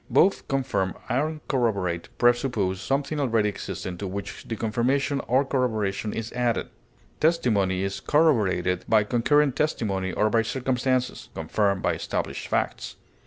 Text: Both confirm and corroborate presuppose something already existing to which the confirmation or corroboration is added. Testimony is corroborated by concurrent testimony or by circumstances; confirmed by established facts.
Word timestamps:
Both 0.09 0.47
confirm 0.47 0.95
and 1.09 1.47
corroborate 1.47 2.09
presuppose 2.17 2.81
something 2.81 3.19
already 3.19 3.49
existing 3.49 3.99
to 3.99 4.07
which 4.07 4.47
the 4.47 4.55
confirmation 4.55 5.21
or 5.27 5.45
corroboration 5.45 6.11
is 6.11 6.33
added. 6.33 6.69
Testimony 7.19 7.83
is 7.83 7.99
corroborated 7.99 8.83
by 8.89 9.03
concurrent 9.03 9.55
testimony 9.55 10.11
or 10.11 10.31
by 10.31 10.41
circumstances; 10.41 11.29
confirmed 11.35 11.83
by 11.83 11.93
established 11.93 12.47
facts. 12.47 12.95